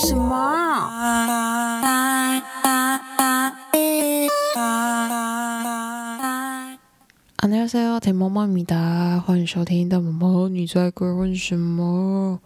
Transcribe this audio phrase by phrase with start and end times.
[0.00, 0.36] 什么？
[7.38, 12.38] 안녕하세요田萌萌米达，欢迎收听的萌萌，你在鬼问什么？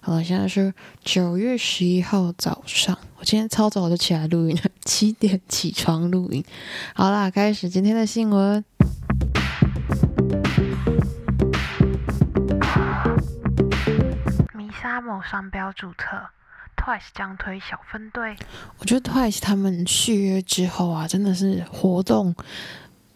[0.00, 0.74] 好了，现在是
[1.04, 6.44] 九月十一号早上，我今天超早就起来录音了， 七点起床录音。
[6.94, 8.64] 好啦，开始今天的新闻。
[14.82, 16.04] 沙某商标注册
[16.81, 18.35] ，Twice 将推小分队。
[18.79, 22.35] 我觉得 Twice 他们续约之后啊，真的是活动。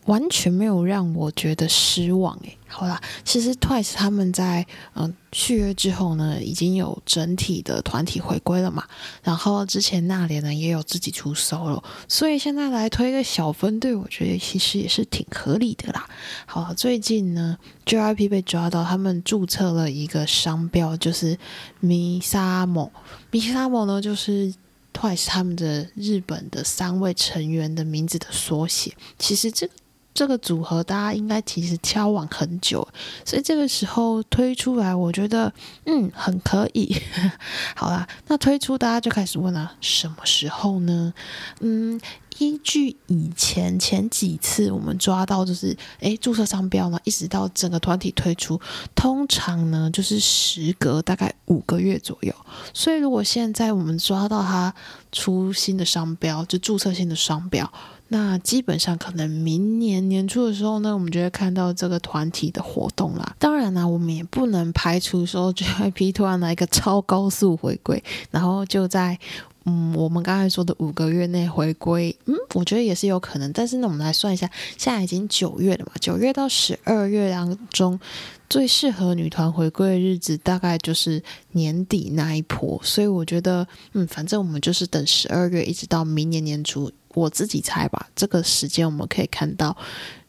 [0.05, 2.57] 完全没有让我觉得失望诶。
[2.67, 8.83] 好啦，其实 Twice 他们在嗯续约之后呢，已经有整体的团体回归了嘛。
[9.23, 16.05] 然后之前那莲呢也有自己出 solo，所以现在来推一个小分队，我觉得其实也是挺合理的啦。
[16.45, 21.37] 好，最近呢 JYP 被抓到，他们注册了一个商标，就是
[21.81, 22.90] Misamo。
[23.31, 24.53] Misamo 呢就是
[24.93, 28.93] Twice 他们的日本的三位成员的名字的缩写。
[29.17, 29.69] 其实这。
[30.16, 32.88] 这个组合大家应该其实交往很久，
[33.26, 35.54] 所以这个时候推出来，我觉得
[35.85, 36.96] 嗯很可以。
[37.76, 41.13] 好啦，那推出大家就开始问了，什么时候呢？
[41.60, 41.99] 嗯，
[42.38, 48.58] 依据以前前几次我们抓到，就是诶注册商标呢，一直到整个团体推出，
[48.96, 52.34] 通常呢就是时隔大概五个月左右。
[52.74, 54.74] 所以如果现在我们抓到他
[55.12, 57.70] 出新的商标，就注册新的商标。
[58.07, 63.35] 那基本上可能明年年初的时候呢，我们就会看到这个团体的活动啦。
[63.39, 69.17] 当然呢，我们也不能排除说 JYP 突然来一个超高速回归，然后就在
[69.63, 73.51] 嗯我们刚才说的五个月内回归，嗯，我觉得也是有可能。
[73.51, 74.47] 但是呢，我们来算一下，
[74.78, 78.00] 现在已经九月了嘛，九月到十二月当中
[78.47, 81.23] 最适合女团回归的日子，大概就是
[81.53, 82.80] 年底那一波。
[82.84, 86.91] 所以我觉得，嗯，反正我们就是等十二月一直到明年年初。
[87.16, 89.76] 我自己猜吧，这个时间我们可以看到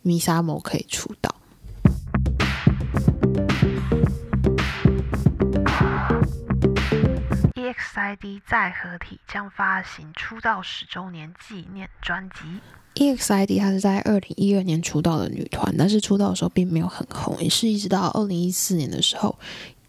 [0.02, 1.34] 米莎某可以出道。
[7.54, 12.36] EXID 再合体将发行出道十周年纪念专辑。
[12.94, 19.36] EXID 她是在二零一二年出道的女团，但是出道的时候并没有很红，也是一直到二零一四年的时候。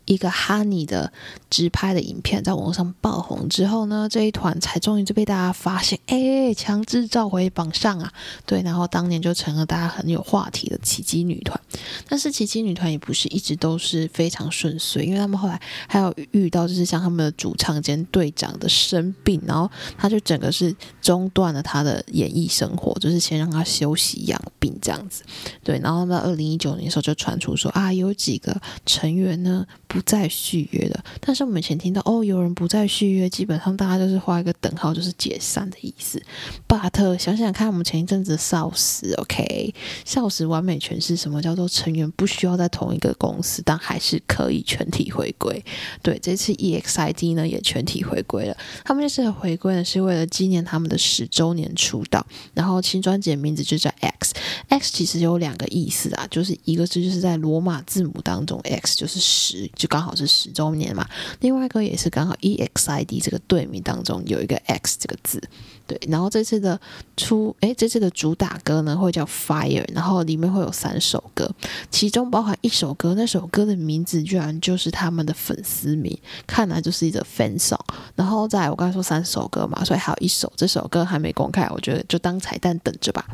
[0.07, 1.11] 一个 Honey 的
[1.49, 8.11] 直拍的影片在网上爆红之后呢，这一团才终于就被大家发现，哎，强制召回榜上啊，
[8.45, 11.59] 对，然后当年就成了大家很有话题的奇迹女团。
[12.07, 25.23] 但是奇迹女团也不是一直都是非常顺遂，因为他们后来还有遇到就是像他们的主唱兼队长的生病，然后他就整个是中断了他的演艺生活，就是先让他休息养病这样子。
[25.63, 29.65] 对，然后到二零一九年的时候就传出说啊，有几个成员呢。
[29.87, 36.21] 不再续约了，但是我们以前听到哦，有人不再续约，基本上大家就是画一个等号，就是解散的意思。
[36.67, 39.73] But 想想看，我们前一阵子少时，OK，
[40.05, 45.63] 少时完美诠释什么叫做成员不需要在同一个公司，但还是可以全体回归。
[46.01, 48.57] 对，这次 EXID 呢也全体回归了。
[48.83, 59.87] 他们这次的回归呢是为了纪念他们的十周年出道，然后新专辑的名字就叫 X，X 其实有两个意思啊，就是一个是就是在罗马字母当中，X 就是十就。
[59.87, 61.07] 刚好是十周年嘛，
[61.39, 65.41] 另外一个也是刚好 E X I D 这个队名当中有一个 X 这个字，
[65.87, 65.97] 对。
[66.09, 66.77] 然后这次的
[67.15, 71.49] 出，哎，这次的主打歌呢会叫 Fire，然后里面会有三首歌，
[71.89, 76.15] 其中包含一首歌，那首歌的名字居然就是他们的粉丝名，
[76.45, 77.79] 看来就是一个 fan song。
[78.13, 83.25] 然后再我刚才说三首歌嘛，所以还有一首，这首歌还没公开，我觉得就当彩蛋等着吧。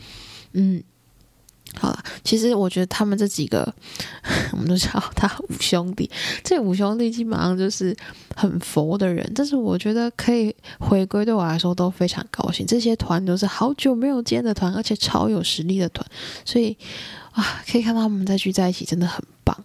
[0.52, 0.84] 嗯。
[1.76, 3.74] 好了，其实我觉得他们这几个，
[4.54, 6.10] 我们都叫他五兄弟。
[6.44, 7.96] 这五兄弟基本上就是
[8.36, 12.66] 很佛的人，但是我觉得可以回归，对我来说都非常高兴。
[12.66, 16.06] 这些团都是好久没有见的团，而且超有实力的团，
[16.46, 16.78] 所以
[17.32, 19.58] 啊，可以看到他们再聚在一起，真的很棒。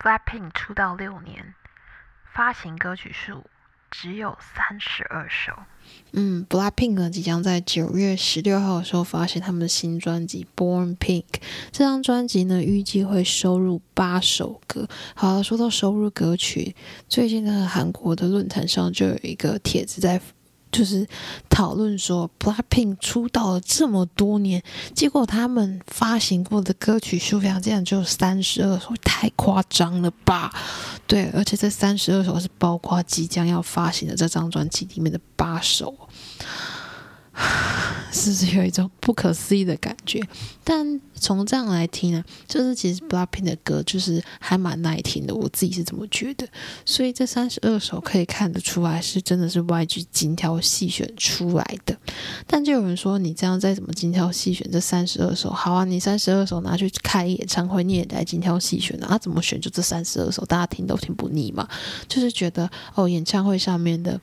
[0.00, 1.54] Blackpink 出道六年，
[2.34, 3.44] 发行歌曲数。
[4.00, 5.52] 只有三十二首。
[6.12, 11.22] 嗯，Blackpink 呢即将在九月十六号的时候发行他们的新专辑《Born Pink》。
[11.72, 14.86] 这张专辑呢预计会收录八首歌。
[15.14, 16.74] 好了，说到收录歌曲，
[17.08, 20.20] 最近呢韩国的论坛上就有一个帖子在。
[20.72, 21.06] 就是
[21.48, 24.62] 讨论说，Blackpink 出道了这么多年，
[24.94, 30.52] 结果他们发行过的歌曲数量竟然只有三十二首，太夸张了吧？
[31.06, 35.94] 对，而且这三十二首是包括即将要发行的这张专辑里面的八首。
[38.10, 40.20] 是 不是有一种不可思议的感觉？
[40.64, 46.48] 但从这样来听呢，就是其实 BLACKPINK 的歌就是还蛮耐听的，我自己是这么觉得。
[46.84, 51.96] 所以这三十二首可以看得出来是真的是 YG 精挑细选出来的。
[52.46, 59.18] 但就有人说，你这样再怎么精挑细选这三十二首，好啊，你三十二首拿去开演唱会，你也来精挑细选啊？
[59.18, 61.68] 怎么选就这三十二首，大家听都听不腻嘛？
[62.08, 64.18] 就是觉得哦，演唱会上面的，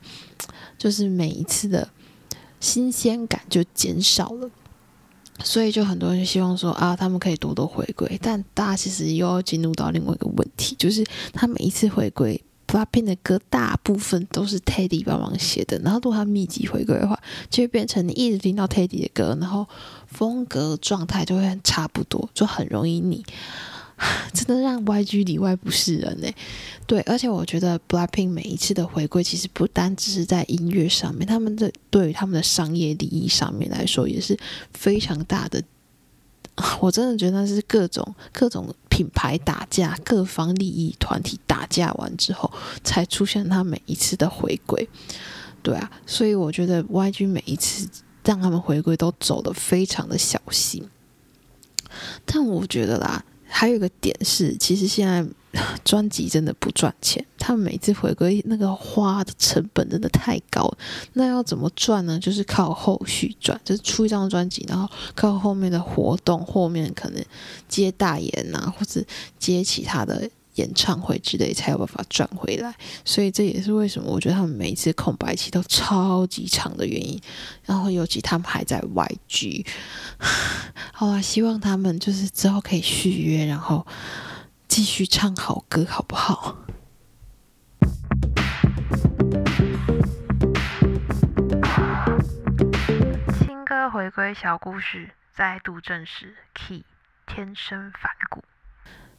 [0.76, 1.88] 就是每一次的。
[2.64, 4.50] 新鲜感就减少了，
[5.40, 8.18] 所以就很多人希望说啊，他们可以多多回归。
[8.22, 15.78] 但大家其实又要进入到另外一个问题，就是他每一次回归，BLACKPINK 的歌大部分都是 Teddy 帮忙写的。
[15.80, 17.20] 然后如果他密集回归的话，
[17.50, 19.68] 就会变成你一直听到 Teddy 的歌，然后
[20.06, 23.22] 风格状态就会很差不多，就很容易腻。
[24.34, 26.28] 真的让 YG 里外不是人呢。
[26.86, 34.36] 对，而且我觉得 BLACKPINK 每一次的回归，其实不单只是在音乐上面，他们的对于他们的商业利益上面来说，也是
[34.72, 35.62] 非常大的。
[36.80, 42.52] 我真的觉得那是各种各种品牌打架，各方利益团体打架完之后，
[42.82, 44.88] 才出现他每一次的回归。
[45.62, 47.88] 对啊，所以我觉得 YG 每一次
[48.24, 50.86] 让他们回归都走得非常的小心。
[52.26, 53.24] 但我觉得啦。
[53.56, 55.24] 还有一个点是，其实现在
[55.84, 57.24] 专辑真的不赚钱。
[57.38, 60.68] 他们每次回归那个花的成本真的太高，
[61.12, 62.18] 那要怎么赚呢？
[62.18, 67.24] 就是靠后续赚，就是出一张专辑，然后靠后面的活动，后面可能
[67.68, 69.00] 接代言啊，或者
[69.38, 70.28] 接其他的。
[70.54, 72.74] 演唱会之类才有办法赚回来，
[73.04, 77.20] 所以这也是为什么我觉得他们每一次空白期都超级长的原因。
[77.64, 79.66] 然后尤其他们还在 YG，
[80.92, 83.86] 好啊，希望他们就是之后可以续约，然后
[84.68, 86.58] 继续唱好歌，好不好？
[93.38, 96.84] 新歌回归小故事，再度证实 Key
[97.26, 98.44] 天生反骨。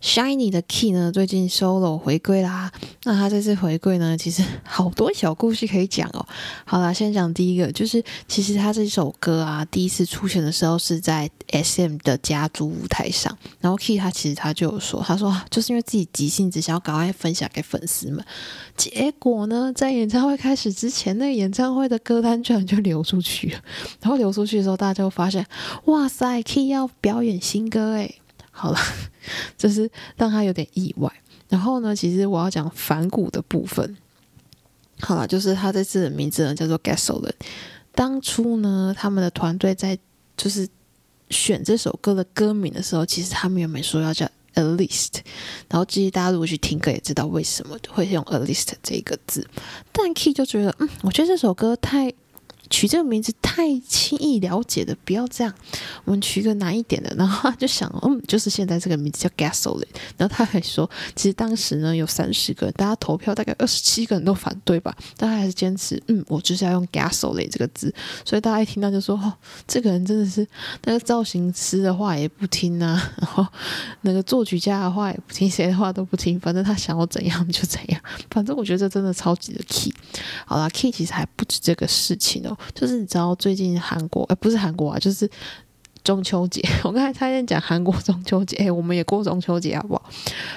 [0.02, 2.72] Shiny 的 Key 呢，最近 solo 回归啦。
[3.04, 6.26] 那他这次回归呢，其实 好多小故事可以讲哦。
[6.66, 13.36] 好啦，先讲第一个，就是其实他这首歌啊，第一次出现的时候是在 SM 的家族舞台上。
[13.60, 18.24] 然后 Key 他其实他就有说，他说就是因为自己急性子，想要赶快分享给粉丝们。
[18.78, 23.60] 结果呢，在演唱会开始之前，那个演唱会的歌单居然就流出去了。
[24.02, 25.46] 然后流出去的时候，大家就发现，
[25.86, 28.16] 哇塞，Key 要表演新歌诶。
[28.58, 28.80] 好了，
[29.58, 31.12] 就是让他有点意外。
[31.50, 33.98] 然后呢，其实我要讲反骨的部分。
[35.02, 37.34] 好了，就是他这次的名字呢叫做 Gasoline。
[37.94, 40.00] 当初呢，他们的团队在
[40.38, 40.68] 就是
[41.30, 44.26] 选这首歌的歌名的时候，其实他们原本说要叫
[44.56, 45.16] At least。
[45.68, 49.46] 然后，其实大家如果去听歌也知道为什么会用 At least 这一个字。
[49.92, 52.14] 但 Key 就觉得，嗯，我觉得这首歌太。
[52.70, 55.54] 取这个名字太轻易了解的，不要这样。
[56.04, 59.86] 我们取一个难一点的，然后他就想，嗯，就是现在这个名字叫 Gasoline。
[60.18, 67.94] 然后他还说，其实当时呢有三十个，大家投票大概二十七个人都反对吧，但他还是坚持，嗯，我就是要用 Gasoline 这个字。
[68.24, 69.34] 所以大家一听到就说，哦，
[69.68, 70.48] 这个人真的是
[70.86, 73.46] 那个造型师的话也不听啊， 然后
[74.02, 78.02] 那个作曲家的话也不听，谁的话都不听，反正他想要怎样就怎样。
[78.30, 79.94] 反正我觉得这真的超级的气。
[80.46, 82.58] 好啦 k e y 其实还不止这个事情哦。
[82.74, 85.30] 就是你知道最近韩国，哎，不是韩国啊，就是
[86.04, 86.62] 中秋节。
[86.84, 90.04] 我刚才差点讲韩国中秋节，哎，我们也过中秋节好不好？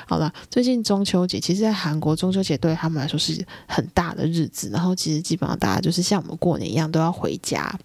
[0.06, 4.68] 好了，最近中秋节，其实，在韩国中秋节对他们来说是很大的日子。
[4.71, 7.78] 然后，其实基本上大家就是像我们过年一样，都要回家。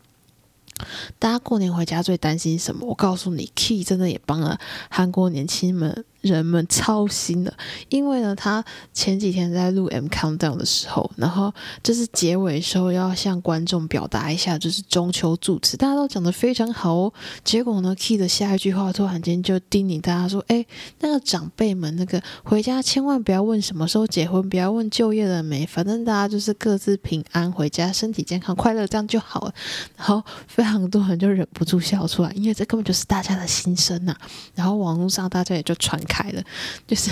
[1.18, 2.86] 大家过年回家最担心什么？
[2.86, 4.60] 我告诉你，Key 真的也帮了
[4.90, 6.04] 韩国年轻们。
[6.24, 7.54] 人们操心了，
[7.90, 8.64] 因为呢，他
[8.94, 11.54] 前几天在录《M Countdown》的时候，然后
[11.84, 17.14] 就是结尾时候要向观众表达一下，就是中秋祝词，大家都讲的非常好哦。
[17.44, 20.66] 结果呢，Key 的下一句话突然间就叮咛大家说：“哎，
[21.02, 29.54] 那个长辈们，那个回家千万不要问什么时候结婚，不要问就业了没，反正大家就是各自平安回家，身体健康、快乐，这样就好了。”
[29.98, 34.16] 然后非常多人就忍不住笑出来，因为这根本就是大家的心声呐。
[34.56, 36.00] 然后网络上大家也就传。
[36.14, 36.44] 开了，
[36.86, 37.10] 就是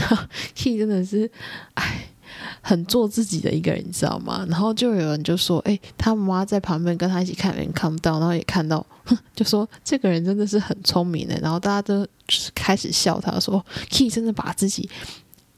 [0.53, 1.29] Key 真的是，
[1.73, 2.07] 哎，
[2.61, 4.45] 很做自己的一个人，你知道吗？
[4.47, 8.85] 然后就有人就说，哎，他妈在旁边跟他一起看，人看不到，然后也看到，
[9.35, 11.35] 就说这个人真的是很聪明的。
[11.41, 12.05] 然后大家都
[12.53, 14.87] 开始笑他，说 Key 真的把自己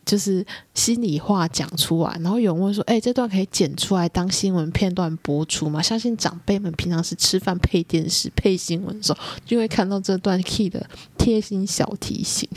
[0.06, 10.86] 就是心里话讲出来，然后有人问说：“哎，这段可以剪出来当新闻片段播出吗？”相信长辈们平常是吃饭配电视、配新闻的时候，就会看到这段 key 的
[11.18, 12.48] 贴心小提醒。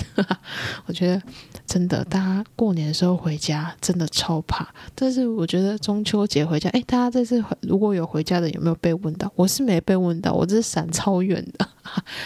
[0.86, 1.22] 我觉得
[1.66, 4.68] 真的，大家过年的时候回家真的超怕。
[4.94, 9.30] 但是我觉得中秋节回家，哎，大家这次如果有回家的，有没有被问到？
[9.36, 11.68] 我是没被问到，我这是闪超远的。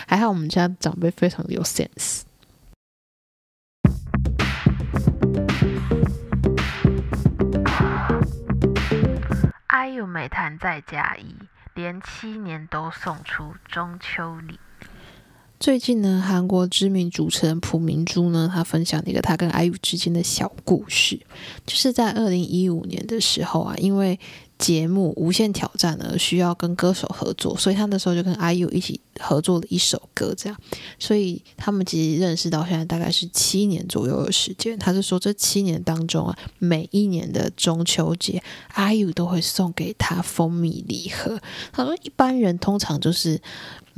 [0.06, 2.22] 还好我们家长辈非常有 sense。
[9.80, 11.34] IU 美谈再加一，
[11.74, 14.60] 连七年都送出中秋礼。
[15.58, 21.18] 最近呢，韩国知名主持人朴明珠呢，他分享了一个他跟 IU 之间的小故事，
[21.64, 24.20] 就是在二零一五年的时候啊，因为
[24.60, 30.56] 节目《无限挑战》呢需要跟歌手合作，所以他那时候就跟 IU 一起合作了一首歌，这样，
[30.98, 34.78] 所以他们其实认识到现在大概是七年左右的时间。
[34.78, 38.42] 他就说这七年当中啊，每一年的中秋节
[38.74, 41.40] ，IU 都会送给他蜂蜜礼盒。
[41.72, 43.40] 他说一般人通常就是。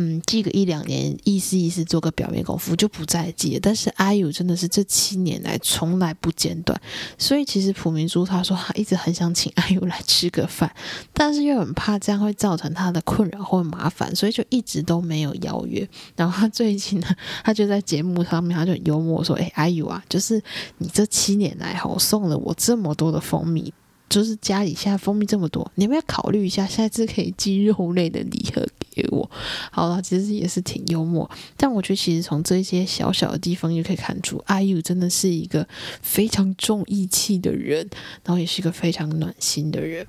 [0.05, 3.61] 嗯，记个一两年，意思意思，做个表面功夫就不再记了。
[3.63, 6.81] 但是 IU 真的是这七年来从来不间断，
[7.17, 10.75] 所以其实朴明珠他说他一直很想请 IU 来吃个饭，
[11.13, 15.89] 但是又很怕这样会造成他的困扰或麻烦，所以就一直都没有邀约。
[16.17, 17.07] 然后他最近呢，
[17.45, 20.43] 他就在节目上面，他就幽默说：“哎，IU 啊，就是
[20.79, 23.73] 你这七年来哈，送了我这么多的蜂蜜。”
[24.13, 29.31] 就是家里现在蜂蜜这么多，你要不要考虑一下，下次可以寄肉类的礼盒给我？
[29.71, 35.67] 好了，其实也是挺幽默，但我觉得其实从这些小小的地方就可以看出，IU 真的是一个
[36.03, 37.89] 非常重义气的人，
[38.23, 40.07] 然后也是一个非常暖心的人。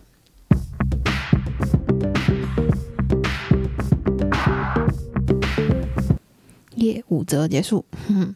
[6.75, 7.85] 耶，五折结束，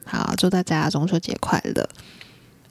[0.05, 1.89] 好，祝大家中秋节快乐。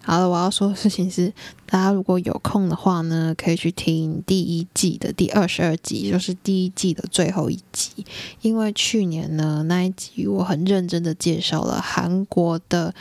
[0.07, 1.33] 好了，我要说的事情是，
[1.67, 8.07] 大家如果有空的话呢，可以去听第一季的第二十二集，就是第一季的最后一集。
[8.41, 12.95] 因为去年呢那一集，我很认真的介绍了韩国的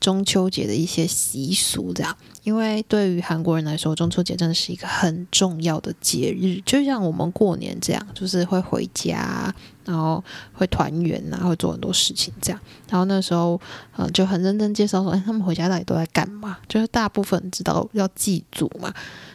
[0.00, 2.16] 中秋节的一些习俗，这样。
[2.42, 9.54] 因为对于韩国人来说，中秋节真的是一个很重要的节日，就像我们过年这样，就是会回家，
[9.84, 12.58] 然后会团圆啊，会做很多事情这样。
[12.88, 13.60] 然后那时候，
[13.98, 16.56] 嗯，就很认真介绍说，哎，他们回家到底都在干嘛？
[16.66, 18.90] 就是大部分知道要祭祖嘛，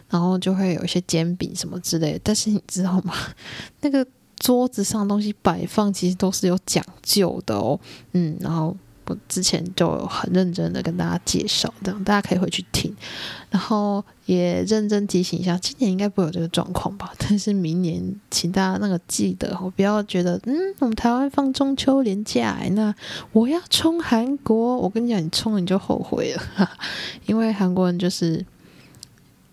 [0.10, 2.20] 然后就会有一些煎饼什么之类的。
[2.24, 3.14] 但是你知道吗？
[3.82, 4.04] 那个
[4.40, 7.80] 桌子上的东西摆放其实都是有讲究的哦，
[8.14, 8.76] 嗯，然后。
[9.08, 12.92] 我之前就很认真的跟大家介绍，这样大家可以回去听，
[13.50, 17.14] 然后也认真提醒一下，今年应该不会有这个状况吧？
[17.20, 22.94] 但是明年，请大家那个记得，我不要觉得，嗯，我们台湾放中秋连假，那
[23.32, 26.72] 我要冲韩国，我跟你讲，你冲你就后悔了，
[27.28, 28.46] 因为韩国人就是。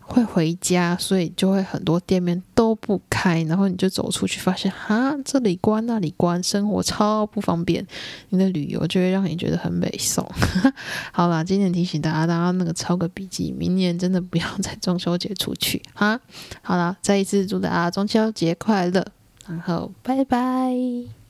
[0.05, 7.87] 会回家，所以就会很多店面都不开，然后你就走出去，发现哈这里关那里关，生活超不方便。
[8.31, 10.29] 你的旅游就会让你觉得很美送。
[11.15, 16.21] 好啦，今天提醒大家，大家那个抄个笔记，明年真的不要在中秋节出去哈。
[16.61, 19.07] 好啦，再一次祝大家中秋节快乐，
[19.47, 21.22] 然后拜拜。